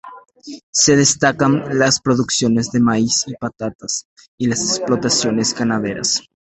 Se 0.71 0.95
destacan 0.95 1.77
las 1.77 2.01
producciones 2.01 2.71
de 2.71 2.79
maíz 2.79 3.23
y 3.27 3.35
patatas, 3.35 4.07
y 4.35 4.47
las 4.47 4.67
explotaciones 4.67 5.53
ganaderas. 5.53 6.27